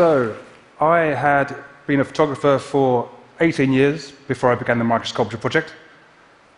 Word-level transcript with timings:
So, 0.00 0.34
I 0.80 1.00
had 1.00 1.54
been 1.86 2.00
a 2.00 2.04
photographer 2.04 2.58
for 2.58 3.10
18 3.40 3.70
years 3.70 4.12
before 4.28 4.50
I 4.50 4.54
began 4.54 4.78
the 4.78 4.84
Microsculpture 4.86 5.38
project. 5.38 5.74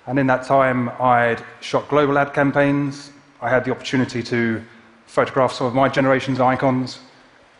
And 0.07 0.16
in 0.16 0.29
that 0.29 0.45
time, 0.45 0.91
I'd 1.01 1.43
shot 1.61 1.89
global 1.89 2.19
ad 2.19 2.34
campaigns. 2.34 3.11
I 3.41 3.51
had 3.51 3.65
the 3.65 3.73
opportunity 3.73 4.23
to 4.23 4.62
photograph 5.07 5.52
some 5.52 5.66
of 5.66 5.75
my 5.75 5.89
generation's 5.89 6.39
icons. 6.39 7.01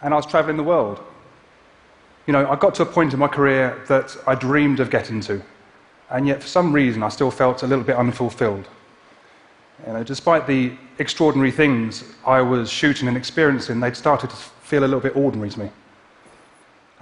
And 0.03 0.15
I 0.15 0.17
was 0.19 0.25
traveling 0.25 0.57
the 0.57 0.63
world. 0.63 1.01
You 2.29 2.33
know, 2.33 2.49
I 2.49 2.55
got 2.55 2.77
to 2.77 2.83
a 2.83 2.87
point 2.87 3.13
in 3.13 3.19
my 3.19 3.27
career 3.27 3.83
that 3.89 4.17
I 4.25 4.37
dreamed 4.37 4.79
of 4.79 4.89
getting 4.89 5.21
to. 5.23 5.43
And 6.11 6.29
yet, 6.29 6.41
for 6.41 6.49
some 6.49 6.73
reason, 6.73 7.03
I 7.03 7.09
still 7.09 7.33
felt 7.33 7.65
a 7.65 7.67
little 7.67 7.83
bit 7.83 7.97
unfulfilled. 7.97 8.69
You 9.85 9.95
know, 9.95 10.05
despite 10.05 10.47
the 10.47 10.75
extraordinary 11.01 11.51
things 11.51 12.05
I 12.25 12.41
was 12.41 12.71
shooting 12.71 13.09
and 13.09 13.17
experiencing, 13.17 13.81
they'd 13.81 13.97
started 13.97 14.31
to 14.31 14.37
feel 14.73 14.85
a 14.85 14.91
little 14.93 15.01
bit 15.01 15.15
ordinary 15.15 15.51
to 15.51 15.61
me. 15.61 15.71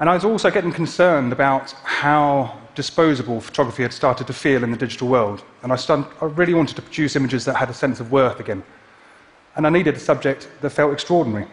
And 0.01 0.10
I 0.10 0.15
was 0.15 0.24
also 0.24 0.51
getting 0.51 0.73
concerned 0.73 1.33
about 1.33 1.70
how 1.84 2.59
disposable 2.74 3.41
photography 3.41 3.84
had 3.84 3.93
started 3.93 4.27
to 4.27 4.33
feel 4.33 4.65
in 4.65 4.73
the 4.73 4.77
digital 4.77 5.06
world. 5.06 5.45
And 5.62 5.73
I, 5.73 5.77
started, 5.77 6.06
I 6.20 6.24
really 6.24 6.52
wanted 6.52 6.74
to 6.74 6.83
produce 6.83 7.15
images 7.15 7.45
that 7.45 7.55
had 7.55 7.70
a 7.70 7.73
sense 7.73 8.01
of 8.01 8.10
worth 8.10 8.41
again. 8.41 8.65
And 9.55 9.69
I 9.69 9.70
needed 9.70 9.95
a 9.95 10.01
subject 10.01 10.48
that 10.62 10.70
felt 10.70 10.93
extraordinary. 10.93 11.46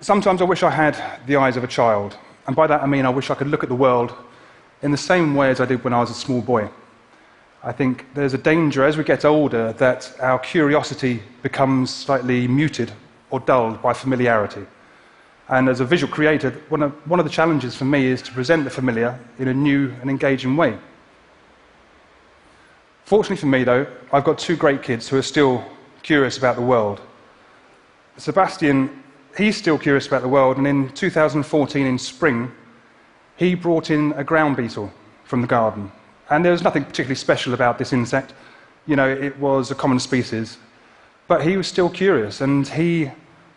Sometimes 0.00 0.40
I 0.40 0.44
wish 0.44 0.62
I 0.62 0.70
had 0.70 0.96
the 1.26 1.34
eyes 1.34 1.56
of 1.56 1.64
a 1.64 1.74
child. 1.80 2.16
And 2.46 2.54
by 2.54 2.68
that 2.68 2.84
I 2.84 2.86
mean 2.86 3.06
I 3.06 3.10
wish 3.10 3.30
I 3.30 3.34
could 3.34 3.48
look 3.48 3.64
at 3.64 3.68
the 3.68 3.82
world 3.86 4.14
in 4.82 4.92
the 4.92 5.06
same 5.12 5.34
way 5.34 5.50
as 5.50 5.60
I 5.60 5.66
did 5.66 5.82
when 5.82 5.92
I 5.92 5.98
was 5.98 6.10
a 6.10 6.20
small 6.26 6.40
boy. 6.40 6.70
I 7.64 7.72
think 7.72 8.06
there's 8.14 8.34
a 8.34 8.38
danger 8.52 8.84
as 8.84 8.96
we 8.96 9.02
get 9.02 9.24
older 9.24 9.72
that 9.72 10.14
our 10.20 10.38
curiosity 10.38 11.20
becomes 11.42 11.92
slightly 11.92 12.46
muted 12.46 12.92
or 13.30 13.40
dulled 13.40 13.82
by 13.82 13.92
familiarity. 13.92 14.66
And 15.48 15.68
as 15.68 15.80
a 15.80 15.84
visual 15.84 16.12
creator, 16.12 16.50
one 16.68 16.82
of, 16.82 16.92
one 17.08 17.20
of 17.20 17.26
the 17.26 17.30
challenges 17.30 17.76
for 17.76 17.84
me 17.84 18.06
is 18.06 18.22
to 18.22 18.32
present 18.32 18.64
the 18.64 18.70
familiar 18.70 19.18
in 19.38 19.48
a 19.48 19.54
new 19.54 19.92
and 20.00 20.08
engaging 20.08 20.56
way. 20.56 20.78
Fortunately 23.04 23.36
for 23.36 23.46
me, 23.46 23.64
though, 23.64 23.86
I've 24.12 24.24
got 24.24 24.38
two 24.38 24.56
great 24.56 24.82
kids 24.82 25.08
who 25.08 25.18
are 25.18 25.22
still 25.22 25.62
curious 26.02 26.38
about 26.38 26.56
the 26.56 26.62
world. 26.62 27.02
Sebastian, 28.16 29.02
he's 29.36 29.56
still 29.56 29.78
curious 29.78 30.06
about 30.06 30.22
the 30.22 30.28
world, 30.28 30.56
and 30.56 30.66
in 30.66 30.88
2014, 30.90 31.86
in 31.86 31.98
spring, 31.98 32.50
he 33.36 33.54
brought 33.54 33.90
in 33.90 34.12
a 34.12 34.24
ground 34.24 34.56
beetle 34.56 34.90
from 35.24 35.42
the 35.42 35.46
garden. 35.46 35.90
And 36.30 36.44
there 36.44 36.52
was 36.52 36.62
nothing 36.62 36.84
particularly 36.84 37.16
special 37.16 37.52
about 37.52 37.78
this 37.78 37.92
insect. 37.92 38.32
You 38.86 38.96
know, 38.96 39.08
it 39.08 39.38
was 39.38 39.70
a 39.70 39.74
common 39.74 39.98
species. 39.98 40.56
But 41.26 41.42
he 41.44 41.56
was 41.56 41.66
still 41.66 41.88
curious, 41.88 42.40
and 42.40 42.66
he 42.68 43.10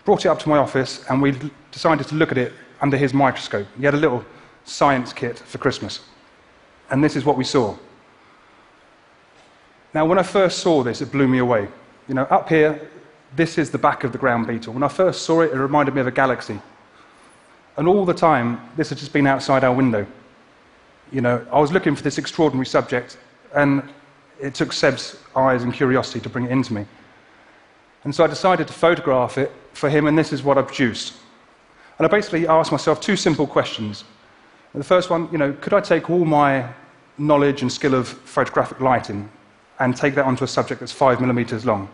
brought 0.06 0.26
it 0.26 0.30
up 0.30 0.40
to 0.40 0.50
my 0.50 0.58
office, 0.58 1.04
and 1.10 1.22
we 1.22 1.36
decided 1.72 2.08
to 2.08 2.16
look 2.16 2.32
at 2.32 2.38
it 2.38 2.54
under 2.82 2.96
his 2.96 3.14
microscope. 3.14 3.68
He 3.78 3.84
had 3.84 3.94
a 3.94 3.98
little 3.98 4.24
science 4.64 5.14
kit 5.14 5.38
for 5.38 5.58
Christmas. 5.58 6.02
And 6.90 7.04
this 7.04 7.16
is 7.16 7.26
what 7.26 7.38
we 7.38 7.44
saw. 7.44 7.76
Now, 9.94 10.06
when 10.06 10.20
I 10.20 10.24
first 10.24 10.60
saw 10.60 10.84
this, 10.84 11.02
it 11.02 11.12
blew 11.12 11.28
me 11.28 11.40
away. 11.40 11.68
You 12.08 12.14
know, 12.14 12.24
up 12.24 12.48
here, 12.48 12.90
this 13.36 13.58
is 13.58 13.72
the 13.72 13.78
back 13.78 14.04
of 14.04 14.12
the 14.12 14.18
ground 14.18 14.48
beetle. 14.48 14.74
When 14.74 14.84
I 14.84 14.88
first 14.88 15.24
saw 15.24 15.42
it, 15.42 15.52
it 15.52 15.58
reminded 15.58 15.96
me 15.96 16.02
of 16.02 16.08
a 16.08 16.12
galaxy. 16.12 16.62
And 17.76 17.88
all 17.88 18.06
the 18.06 18.14
time, 18.14 18.62
this 18.78 18.90
had 18.90 18.98
just 18.98 19.12
been 19.12 19.28
outside 19.28 19.64
our 19.64 19.74
window. 19.74 20.06
You 21.12 21.22
know, 21.22 21.46
I 21.52 21.60
was 21.60 21.72
looking 21.72 21.96
for 21.96 22.04
this 22.04 22.18
extraordinary 22.18 22.66
subject, 22.66 23.18
and 23.54 23.84
it 24.40 24.54
took 24.54 24.72
Seb's 24.72 25.18
eyes 25.36 25.64
and 25.64 25.74
curiosity 25.74 26.20
to 26.22 26.30
bring 26.30 26.46
it 26.46 26.52
into 26.52 26.74
me. 26.74 26.86
And 28.04 28.14
so 28.14 28.24
I 28.24 28.28
decided 28.28 28.68
to 28.68 28.74
photograph 28.74 29.38
it 29.38 29.52
for 29.74 29.90
him, 29.90 30.08
and 30.08 30.18
this 30.18 30.32
is 30.32 30.44
what 30.44 30.58
I 30.58 30.62
produced. 30.62 31.14
And 31.98 32.06
I 32.06 32.10
basically 32.10 32.48
asked 32.48 32.72
myself 32.72 33.02
two 33.02 33.16
simple 33.16 33.48
questions. 33.48 34.04
The 34.74 34.84
first 34.84 35.10
one, 35.10 35.28
you 35.32 35.40
know, 35.40 35.54
could 35.54 35.74
I 35.74 35.82
take 35.82 36.10
all 36.10 36.24
my 36.24 36.70
knowledge 37.18 37.64
and 37.64 37.72
skill 37.72 37.96
of 37.96 38.08
photographic 38.08 38.80
lighting 38.80 39.28
and 39.80 39.98
take 39.98 40.14
that 40.16 40.26
onto 40.26 40.44
a 40.44 40.48
subject 40.48 40.80
that's 40.80 40.92
five 40.92 41.20
millimeters 41.20 41.66
long? 41.66 41.90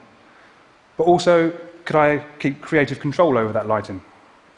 But 0.98 1.06
also, 1.06 1.52
could 1.86 1.96
I 1.96 2.26
keep 2.40 2.62
creative 2.62 3.00
control 3.00 3.38
over 3.38 3.54
that 3.54 3.68
lighting 3.68 4.02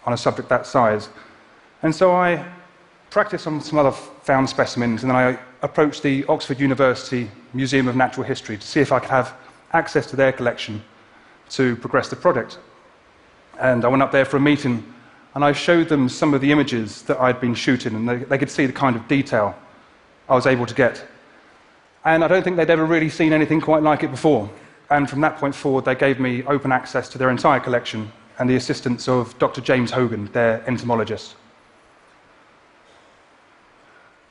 on 0.05 0.13
a 0.13 0.17
subject 0.17 0.49
that 0.49 0.65
size? 0.65 1.09
And 1.83 1.93
so 1.93 2.13
I 2.13 2.43
practiced 3.11 3.45
on 3.45 3.61
some 3.61 3.77
other 3.77 3.91
found 3.91 4.49
specimens, 4.49 5.03
and 5.03 5.11
then 5.11 5.17
I 5.17 5.39
approached 5.61 6.01
the 6.01 6.25
Oxford 6.25 6.59
University 6.59 7.29
Museum 7.53 7.87
of 7.87 7.95
Natural 7.95 8.25
History 8.25 8.57
to 8.57 8.67
see 8.67 8.79
if 8.79 8.91
I 8.91 8.99
could 8.99 9.11
have 9.11 9.35
access 9.73 10.07
to 10.07 10.15
their 10.15 10.31
collection 10.31 10.83
to 11.49 11.75
progress 11.77 12.09
the 12.09 12.15
project. 12.15 12.59
And 13.59 13.85
I 13.85 13.87
went 13.87 14.03
up 14.03 14.11
there 14.11 14.25
for 14.25 14.37
a 14.37 14.41
meeting, 14.41 14.83
and 15.33 15.43
I 15.43 15.51
showed 15.51 15.89
them 15.89 16.09
some 16.09 16.33
of 16.33 16.41
the 16.41 16.51
images 16.51 17.01
that 17.03 17.19
I'd 17.19 17.39
been 17.39 17.55
shooting, 17.55 17.95
and 17.95 18.07
they, 18.07 18.17
they 18.17 18.37
could 18.37 18.49
see 18.49 18.65
the 18.65 18.73
kind 18.73 18.95
of 18.95 19.07
detail 19.07 19.55
I 20.27 20.35
was 20.35 20.45
able 20.45 20.65
to 20.65 20.73
get. 20.73 21.05
And 22.03 22.23
I 22.23 22.27
don't 22.27 22.43
think 22.43 22.57
they'd 22.57 22.69
ever 22.69 22.85
really 22.85 23.09
seen 23.09 23.33
anything 23.33 23.61
quite 23.61 23.83
like 23.83 24.03
it 24.03 24.11
before. 24.11 24.49
And 24.89 25.09
from 25.09 25.21
that 25.21 25.37
point 25.37 25.55
forward, 25.55 25.85
they 25.85 25.95
gave 25.95 26.19
me 26.19 26.43
open 26.43 26.71
access 26.71 27.09
to 27.09 27.17
their 27.17 27.29
entire 27.29 27.59
collection 27.59 28.11
and 28.37 28.49
the 28.49 28.55
assistance 28.55 29.07
of 29.07 29.37
Dr. 29.39 29.61
James 29.61 29.91
Hogan, 29.91 30.25
their 30.31 30.63
entomologist. 30.67 31.35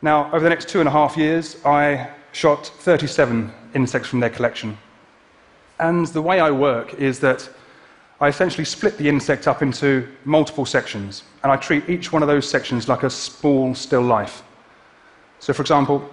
Now, 0.02 0.26
over 0.32 0.40
the 0.40 0.50
next 0.50 0.68
two 0.68 0.80
and 0.80 0.88
a 0.88 0.92
half 0.92 1.16
years, 1.16 1.56
I 1.64 2.10
shot 2.32 2.66
37 2.66 3.50
insects 3.74 4.08
from 4.08 4.20
their 4.20 4.30
collection. 4.30 4.76
And 5.78 6.06
the 6.08 6.22
way 6.22 6.40
I 6.40 6.50
work 6.50 6.94
is 6.94 7.18
that 7.20 7.48
I 8.20 8.28
essentially 8.28 8.64
split 8.64 8.96
the 8.96 9.08
insect 9.08 9.48
up 9.48 9.60
into 9.60 10.08
multiple 10.24 10.64
sections, 10.64 11.24
and 11.42 11.50
I 11.50 11.56
treat 11.56 11.88
each 11.88 12.12
one 12.12 12.22
of 12.22 12.28
those 12.28 12.48
sections 12.48 12.88
like 12.88 13.02
a 13.02 13.10
small, 13.10 13.74
still 13.74 14.02
life. 14.02 14.42
So, 15.40 15.52
for 15.52 15.62
example, 15.62 16.08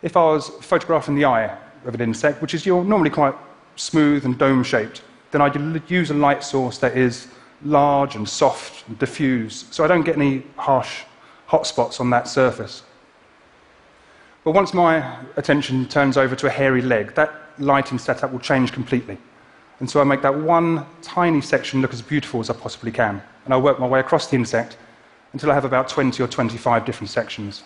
if 0.00 0.16
I 0.16 0.24
was 0.24 0.48
photographing 0.60 1.14
the 1.14 1.26
eye 1.26 1.56
of 1.84 1.94
an 1.94 2.00
insect, 2.00 2.40
which 2.40 2.54
is 2.54 2.66
normally 2.66 3.10
quite 3.10 3.34
smooth 3.76 4.24
and 4.24 4.38
dome 4.38 4.64
shaped, 4.64 5.02
then 5.30 5.40
I'd 5.40 5.90
use 5.90 6.10
a 6.10 6.14
light 6.14 6.42
source 6.42 6.78
that 6.78 6.96
is 6.96 7.28
large 7.64 8.16
and 8.16 8.28
soft 8.28 8.88
and 8.88 8.98
diffuse, 8.98 9.66
so 9.70 9.84
I 9.84 9.88
don't 9.88 10.02
get 10.02 10.16
any 10.16 10.44
harsh 10.56 11.02
hot 11.46 11.66
spots 11.66 12.00
on 12.00 12.10
that 12.10 12.28
surface. 12.28 12.82
But 14.42 14.52
once 14.52 14.74
my 14.74 15.16
attention 15.36 15.86
turns 15.86 16.16
over 16.16 16.34
to 16.34 16.46
a 16.46 16.50
hairy 16.50 16.82
leg, 16.82 17.14
that 17.14 17.32
lighting 17.58 17.98
setup 17.98 18.32
will 18.32 18.40
change 18.40 18.72
completely. 18.72 19.18
And 19.80 19.90
so 19.90 20.00
I 20.00 20.04
make 20.04 20.22
that 20.22 20.34
one 20.34 20.86
tiny 21.02 21.40
section 21.40 21.80
look 21.80 21.92
as 21.92 22.02
beautiful 22.02 22.40
as 22.40 22.50
I 22.50 22.54
possibly 22.54 22.92
can. 22.92 23.22
And 23.44 23.52
I 23.52 23.56
work 23.56 23.80
my 23.80 23.86
way 23.86 24.00
across 24.00 24.28
the 24.28 24.36
insect 24.36 24.76
until 25.32 25.50
I 25.50 25.54
have 25.54 25.64
about 25.64 25.88
20 25.88 26.22
or 26.22 26.28
25 26.28 26.84
different 26.84 27.10
sections. 27.10 27.64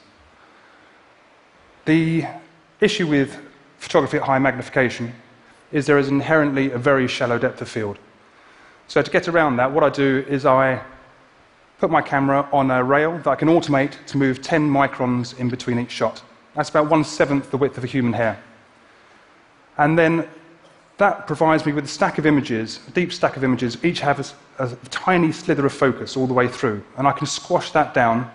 The 1.84 2.24
issue 2.80 3.06
with 3.06 3.38
photography 3.78 4.16
at 4.16 4.22
high 4.22 4.38
magnification 4.38 5.12
is 5.72 5.86
there 5.86 5.98
is 5.98 6.08
inherently 6.08 6.70
a 6.70 6.78
very 6.78 7.06
shallow 7.08 7.38
depth 7.38 7.60
of 7.60 7.68
field. 7.68 7.98
So 8.88 9.02
to 9.02 9.10
get 9.10 9.28
around 9.28 9.56
that, 9.56 9.70
what 9.70 9.84
I 9.84 9.90
do 9.90 10.24
is 10.28 10.46
I 10.46 10.82
put 11.78 11.90
my 11.90 12.00
camera 12.00 12.48
on 12.52 12.70
a 12.70 12.82
rail 12.82 13.18
that 13.18 13.28
I 13.28 13.34
can 13.34 13.48
automate 13.48 13.94
to 14.06 14.16
move 14.16 14.40
10 14.40 14.70
microns 14.70 15.38
in 15.38 15.48
between 15.48 15.78
each 15.78 15.90
shot. 15.90 16.22
That's 16.54 16.70
about 16.70 16.88
one 16.88 17.04
seventh 17.04 17.50
the 17.50 17.58
width 17.58 17.76
of 17.76 17.84
a 17.84 17.86
human 17.86 18.14
hair. 18.14 18.42
And 19.78 19.98
then 19.98 20.28
that 20.98 21.26
provides 21.26 21.66
me 21.66 21.72
with 21.72 21.84
a 21.84 21.88
stack 21.88 22.18
of 22.18 22.26
images, 22.26 22.80
a 22.88 22.90
deep 22.92 23.12
stack 23.12 23.36
of 23.36 23.44
images, 23.44 23.84
each 23.84 24.00
have 24.00 24.34
a, 24.58 24.64
a, 24.64 24.76
tiny 24.88 25.30
slither 25.30 25.66
of 25.66 25.72
focus 25.72 26.16
all 26.16 26.26
the 26.26 26.32
way 26.32 26.48
through. 26.48 26.82
And 26.96 27.06
I 27.06 27.12
can 27.12 27.26
squash 27.26 27.70
that 27.72 27.92
down 27.92 28.30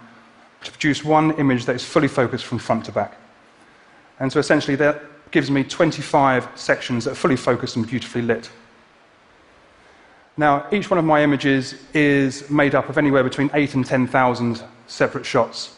to 0.63 0.71
produce 0.71 1.03
one 1.03 1.31
image 1.39 1.65
that 1.65 1.75
is 1.75 1.83
fully 1.83 2.07
focused 2.07 2.45
from 2.45 2.59
front 2.59 2.85
to 2.85 2.91
back. 2.91 3.17
And 4.19 4.31
so 4.31 4.39
essentially 4.39 4.75
that 4.75 5.01
gives 5.31 5.49
me 5.49 5.63
25 5.63 6.47
sections 6.55 7.05
that 7.05 7.11
are 7.11 7.15
fully 7.15 7.35
focused 7.35 7.77
and 7.77 7.87
beautifully 7.87 8.21
lit. 8.21 8.49
Now, 10.37 10.67
each 10.71 10.89
one 10.89 10.97
of 10.97 11.05
my 11.05 11.23
images 11.23 11.75
is 11.93 12.49
made 12.49 12.75
up 12.75 12.89
of 12.89 12.97
anywhere 12.97 13.23
between 13.23 13.49
8 13.53 13.75
and 13.75 13.85
10,000 13.85 14.63
separate 14.87 15.25
shots. 15.25 15.75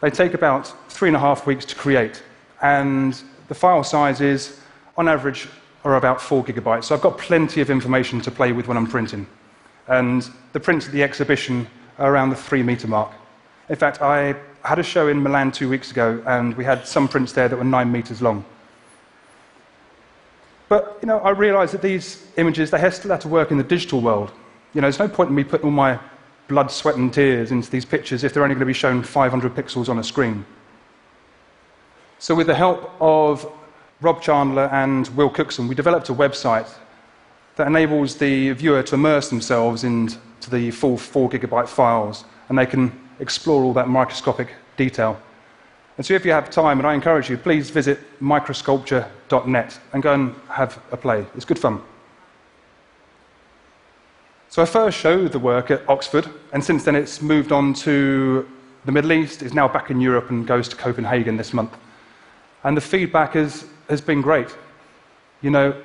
They 0.00 0.10
take 0.10 0.34
about 0.34 0.72
three 0.90 1.08
and 1.08 1.16
a 1.16 1.20
half 1.20 1.46
weeks 1.46 1.64
to 1.66 1.74
create, 1.74 2.22
and 2.60 3.20
the 3.48 3.54
file 3.54 3.84
sizes, 3.84 4.60
on 4.96 5.08
average, 5.08 5.48
are 5.84 5.96
about 5.96 6.20
four 6.20 6.44
gigabytes. 6.44 6.84
So 6.84 6.94
I've 6.94 7.00
got 7.00 7.18
plenty 7.18 7.60
of 7.60 7.70
information 7.70 8.20
to 8.22 8.30
play 8.30 8.52
with 8.52 8.68
when 8.68 8.76
I'm 8.76 8.86
printing. 8.86 9.26
And 9.88 10.28
the 10.52 10.60
prints 10.60 10.86
at 10.86 10.92
the 10.92 11.02
exhibition 11.02 11.66
are 11.98 12.12
around 12.12 12.30
the 12.30 12.36
three 12.36 12.62
meter 12.62 12.86
mark. 12.86 13.12
In 13.68 13.76
fact, 13.76 14.00
I 14.00 14.36
had 14.64 14.78
a 14.78 14.82
show 14.82 15.08
in 15.08 15.22
Milan 15.22 15.50
two 15.50 15.68
weeks 15.68 15.90
ago, 15.90 16.22
and 16.26 16.56
we 16.56 16.64
had 16.64 16.86
some 16.86 17.08
prints 17.08 17.32
there 17.32 17.48
that 17.48 17.56
were 17.56 17.64
nine 17.64 17.90
meters 17.90 18.22
long. 18.22 18.44
But 20.68 20.98
you 21.02 21.06
know, 21.06 21.18
I 21.18 21.30
realized 21.30 21.74
that 21.74 21.82
these 21.82 22.24
images 22.36 22.70
they 22.70 22.90
still 22.90 23.10
have 23.10 23.20
to 23.20 23.28
work 23.28 23.50
in 23.50 23.58
the 23.58 23.64
digital 23.64 24.00
world. 24.00 24.30
You 24.72 24.80
know, 24.80 24.86
there's 24.86 24.98
no 24.98 25.08
point 25.08 25.30
in 25.30 25.36
me 25.36 25.44
putting 25.44 25.66
all 25.66 25.72
my 25.72 25.98
blood, 26.48 26.70
sweat, 26.70 26.96
and 26.96 27.12
tears 27.12 27.50
into 27.50 27.70
these 27.70 27.84
pictures 27.84 28.24
if 28.24 28.32
they're 28.32 28.42
only 28.42 28.54
going 28.54 28.60
to 28.60 28.66
be 28.66 28.72
shown 28.72 29.02
500 29.02 29.54
pixels 29.54 29.88
on 29.88 29.98
a 29.98 30.04
screen. 30.04 30.46
So, 32.22 32.36
with 32.36 32.46
the 32.46 32.54
help 32.54 32.88
of 33.00 33.52
Rob 34.00 34.22
Chandler 34.22 34.68
and 34.70 35.08
Will 35.16 35.28
Cookson, 35.28 35.66
we 35.66 35.74
developed 35.74 36.08
a 36.08 36.14
website 36.14 36.72
that 37.56 37.66
enables 37.66 38.14
the 38.14 38.52
viewer 38.52 38.84
to 38.84 38.94
immerse 38.94 39.28
themselves 39.28 39.82
into 39.82 40.20
the 40.48 40.70
full 40.70 40.96
4 40.96 41.28
gigabyte 41.28 41.66
files 41.66 42.24
and 42.48 42.56
they 42.56 42.64
can 42.64 42.92
explore 43.18 43.64
all 43.64 43.72
that 43.72 43.88
microscopic 43.88 44.54
detail. 44.76 45.20
And 45.96 46.06
so, 46.06 46.14
if 46.14 46.24
you 46.24 46.30
have 46.30 46.48
time, 46.48 46.78
and 46.78 46.86
I 46.86 46.94
encourage 46.94 47.28
you, 47.28 47.36
please 47.36 47.70
visit 47.70 47.98
microsculpture.net 48.20 49.80
and 49.92 50.00
go 50.00 50.14
and 50.14 50.36
have 50.48 50.80
a 50.92 50.96
play. 50.96 51.26
It's 51.34 51.44
good 51.44 51.58
fun. 51.58 51.82
So, 54.48 54.62
I 54.62 54.66
first 54.66 54.96
showed 54.96 55.32
the 55.32 55.40
work 55.40 55.72
at 55.72 55.82
Oxford, 55.88 56.28
and 56.52 56.62
since 56.62 56.84
then 56.84 56.94
it's 56.94 57.20
moved 57.20 57.50
on 57.50 57.74
to 57.82 58.48
the 58.84 58.92
Middle 58.92 59.10
East, 59.10 59.42
is 59.42 59.54
now 59.54 59.66
back 59.66 59.90
in 59.90 60.00
Europe, 60.00 60.30
and 60.30 60.46
goes 60.46 60.68
to 60.68 60.76
Copenhagen 60.76 61.36
this 61.36 61.52
month. 61.52 61.76
And 62.64 62.76
the 62.76 62.80
feedback 62.80 63.34
has, 63.34 63.64
has 63.88 64.00
been 64.00 64.22
great. 64.22 64.54
You 65.40 65.50
know, 65.50 65.82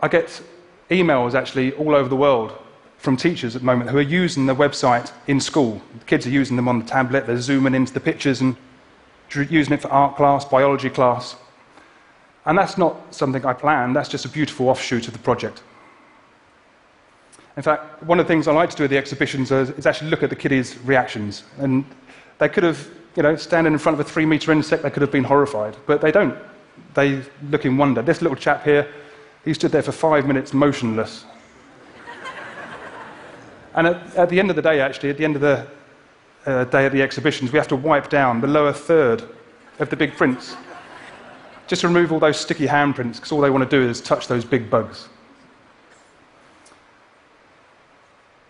I 0.00 0.08
get 0.08 0.42
emails 0.90 1.34
actually 1.34 1.72
all 1.72 1.94
over 1.94 2.08
the 2.08 2.16
world 2.16 2.52
from 2.98 3.16
teachers 3.16 3.54
at 3.54 3.62
the 3.62 3.66
moment 3.66 3.90
who 3.90 3.98
are 3.98 4.02
using 4.02 4.46
the 4.46 4.54
website 4.54 5.12
in 5.26 5.40
school. 5.40 5.80
The 5.98 6.04
kids 6.04 6.26
are 6.26 6.30
using 6.30 6.56
them 6.56 6.68
on 6.68 6.80
the 6.80 6.84
tablet, 6.84 7.26
they're 7.26 7.40
zooming 7.40 7.74
into 7.74 7.92
the 7.92 8.00
pictures 8.00 8.40
and 8.40 8.56
using 9.30 9.74
it 9.74 9.82
for 9.82 9.88
art 9.88 10.16
class, 10.16 10.44
biology 10.44 10.90
class. 10.90 11.36
And 12.46 12.56
that's 12.56 12.78
not 12.78 13.14
something 13.14 13.44
I 13.44 13.52
planned, 13.52 13.94
that's 13.94 14.08
just 14.08 14.24
a 14.24 14.28
beautiful 14.28 14.68
offshoot 14.68 15.06
of 15.06 15.12
the 15.12 15.18
project. 15.18 15.62
In 17.56 17.62
fact, 17.62 18.02
one 18.04 18.20
of 18.20 18.26
the 18.26 18.32
things 18.32 18.46
I 18.46 18.52
like 18.52 18.70
to 18.70 18.76
do 18.76 18.84
at 18.84 18.90
the 18.90 18.96
exhibitions 18.96 19.50
is, 19.50 19.84
actually 19.84 20.10
look 20.10 20.22
at 20.22 20.30
the 20.30 20.36
kiddies' 20.36 20.78
reactions. 20.84 21.42
And 21.58 21.84
they 22.38 22.48
could 22.48 22.62
have, 22.62 22.88
you 23.18 23.22
know, 23.24 23.34
standing 23.34 23.72
in 23.72 23.80
front 23.80 23.98
of 23.98 24.06
a 24.06 24.08
three 24.08 24.24
metre 24.24 24.52
insect, 24.52 24.84
they 24.84 24.90
could 24.90 25.02
have 25.02 25.10
been 25.10 25.24
horrified, 25.24 25.76
but 25.86 26.00
they 26.00 26.12
don't. 26.12 26.38
They 26.94 27.20
look 27.50 27.64
in 27.64 27.76
wonder. 27.76 28.00
This 28.00 28.22
little 28.22 28.36
chap 28.36 28.62
here, 28.62 28.86
he 29.44 29.52
stood 29.54 29.72
there 29.72 29.82
for 29.82 29.90
five 29.90 30.24
minutes 30.24 30.54
motionless. 30.54 31.24
and 33.74 33.88
at, 33.88 34.14
at, 34.14 34.28
the 34.28 34.38
end 34.38 34.50
of 34.50 34.56
the 34.56 34.62
day, 34.62 34.80
actually, 34.80 35.10
at 35.10 35.18
the 35.18 35.24
end 35.24 35.34
of 35.34 35.42
the 35.42 35.66
uh, 36.46 36.62
day 36.66 36.86
at 36.86 36.92
the 36.92 37.02
exhibitions, 37.02 37.50
we 37.50 37.58
have 37.58 37.66
to 37.66 37.74
wipe 37.74 38.08
down 38.08 38.40
the 38.40 38.46
lower 38.46 38.72
third 38.72 39.24
of 39.80 39.90
the 39.90 39.96
big 39.96 40.14
prints. 40.16 40.54
Just 41.66 41.80
to 41.80 41.88
remove 41.88 42.12
all 42.12 42.20
those 42.20 42.38
sticky 42.38 42.68
handprints, 42.68 43.16
because 43.16 43.32
all 43.32 43.40
they 43.40 43.50
want 43.50 43.68
to 43.68 43.80
do 43.80 43.84
is 43.84 44.00
touch 44.00 44.28
those 44.28 44.44
big 44.44 44.70
bugs. 44.70 45.08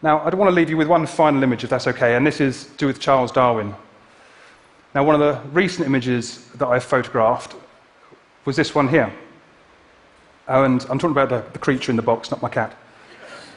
Now, 0.03 0.19
I 0.19 0.35
want 0.35 0.51
to 0.51 0.55
leave 0.55 0.69
you 0.69 0.77
with 0.77 0.89
one 0.89 1.07
final 1.07 1.43
image, 1.43 1.65
if 1.65 1.71
that's 1.71 1.87
okay, 1.87 2.17
and 2.17 2.27
this 2.27 2.39
is 2.39 2.67
to 2.67 2.77
do 2.77 2.87
with 2.87 3.01
Charles 3.01 3.33
Darwin. 3.33 3.75
Now, 4.95 5.05
one 5.05 5.15
of 5.15 5.21
the 5.21 5.51
recent 5.51 5.87
images 5.87 6.47
that 6.55 6.67
I 6.67 6.79
photographed 6.79 7.55
was 8.45 8.57
this 8.57 8.75
one 8.75 8.89
here. 8.89 9.13
Oh, 10.49 10.65
and 10.65 10.81
I'm 10.89 10.99
talking 10.99 11.11
about 11.11 11.29
the, 11.29 11.45
the 11.53 11.59
creature 11.59 11.93
in 11.93 11.97
the 11.97 12.03
box, 12.03 12.31
not 12.31 12.41
my 12.41 12.49
cat. 12.49 12.75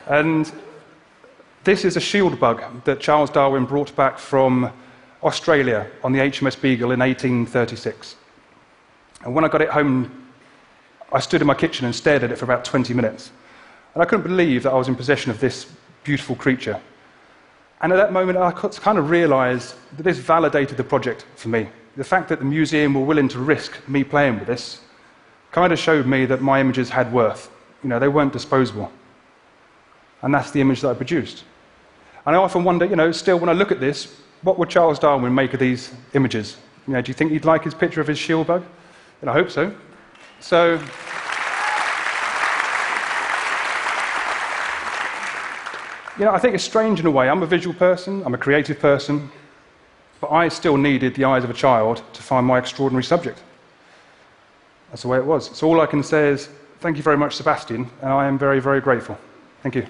And 0.08 0.52
this 1.64 1.86
is 1.86 1.96
a 1.96 2.02
shield 2.02 2.40
bug 2.40 2.84
that 2.84 3.00
Charles 3.00 3.30
Darwin 3.30 3.66
brought 3.66 3.96
back 3.96 4.20
from 4.20 4.72
Australia 5.24 5.90
on 6.04 6.12
the 6.12 6.20
HMS 6.20 6.60
Beagle 6.60 6.92
in 6.92 7.00
1836. 7.00 8.16
And 9.24 9.34
when 9.34 9.46
I 9.46 9.48
got 9.48 9.62
it 9.62 9.70
home, 9.70 10.28
I 11.14 11.20
stood 11.20 11.40
in 11.40 11.48
my 11.48 11.54
kitchen 11.54 11.86
and 11.86 11.96
stared 11.96 12.24
at 12.24 12.32
it 12.32 12.38
for 12.38 12.46
about 12.46 12.66
20 12.66 12.94
minutes. 12.94 13.32
And 13.94 14.02
I 14.02 14.06
couldn't 14.06 14.24
believe 14.24 14.64
that 14.64 14.72
I 14.72 14.76
was 14.76 14.88
in 14.88 14.96
possession 14.96 15.32
of 15.32 15.40
this 15.40 15.68
beautiful 16.04 16.36
creature. 16.36 16.80
And 17.82 17.92
at 17.92 17.96
that 17.96 18.14
moment, 18.14 18.38
I 18.38 18.52
kind 18.52 18.98
of 18.98 19.10
realized 19.10 19.76
that 19.98 20.04
this 20.04 20.18
validated 20.18 20.78
the 20.78 20.84
project 20.84 21.26
for 21.36 21.50
me. 21.50 21.68
The 21.98 22.04
fact 22.04 22.30
that 22.30 22.40
the 22.40 22.46
museum 22.46 22.94
were 22.94 23.02
willing 23.02 23.28
to 23.30 23.40
risk 23.40 23.78
me 23.88 24.04
playing 24.04 24.40
with 24.40 24.48
this 24.48 24.82
kind 25.52 25.74
of 25.74 25.80
showed 25.80 26.06
me 26.06 26.26
that 26.28 26.42
my 26.42 26.62
images 26.62 26.90
had 26.90 27.12
worth. 27.12 27.52
You 27.84 27.90
know, 27.90 28.00
they 28.00 28.08
weren't 28.08 28.32
disposable. 28.32 28.92
And 30.22 30.34
that's 30.34 30.52
the 30.52 30.62
image 30.62 30.82
that 30.82 30.90
I 30.90 30.94
produced. 30.94 31.44
And 32.26 32.36
I 32.36 32.40
often 32.40 32.64
wonder, 32.64 32.86
you 32.86 32.96
know, 32.96 33.12
still 33.12 33.40
when 33.40 33.50
I 33.50 33.54
look 33.54 33.72
at 33.72 33.80
this, 33.80 34.22
what 34.44 34.58
would 34.60 34.70
Charles 34.70 35.00
Darwin 35.00 35.34
make 35.34 35.54
of 35.54 35.60
these 35.60 35.92
images? 36.14 36.58
You 36.88 36.94
know, 36.94 37.02
do 37.02 37.10
you 37.10 37.14
think 37.16 37.32
he'd 37.32 37.46
like 37.46 37.64
his 37.64 37.74
picture 37.74 38.00
of 38.00 38.08
his 38.08 38.20
shield 38.20 38.48
bug? 38.48 38.64
And 39.22 39.30
I 39.30 39.34
hope 39.34 39.50
so. 39.50 39.76
So. 40.40 40.80
You 46.22 46.28
know, 46.28 46.34
I 46.34 46.38
think 46.38 46.54
it's 46.54 46.64
strange 46.64 47.00
in 47.00 47.08
a 47.08 47.10
way. 47.10 47.28
I'm 47.28 47.42
a 47.42 47.48
visual 47.48 47.74
person, 47.76 48.22
I'm 48.24 48.36
a 48.36 48.38
creative 48.38 48.78
person, 48.78 49.32
but 50.20 50.30
I 50.30 50.50
still 50.50 50.78
needed 50.78 51.16
the 51.16 51.24
eyes 51.24 51.44
of 51.44 51.50
a 51.50 51.54
child 51.56 52.04
to 52.14 52.22
find 52.22 52.46
my 52.46 52.60
extraordinary 52.60 53.04
subject. 53.04 53.42
That's 54.92 55.02
the 55.02 55.08
way 55.08 55.18
it 55.18 55.26
was. 55.26 55.50
So 55.58 55.66
all 55.66 55.82
I 55.82 55.88
can 55.88 56.04
say 56.04 56.28
is, 56.28 56.48
thank 56.80 56.98
you 56.98 57.02
very 57.02 57.18
much, 57.18 57.38
Sebastian, 57.38 57.90
and 58.04 58.14
I 58.14 58.28
am 58.28 58.38
very, 58.38 58.60
very 58.60 58.82
grateful. 58.82 59.18
Thank 59.64 59.74
you. 59.74 59.88